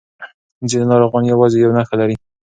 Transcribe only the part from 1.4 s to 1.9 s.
یو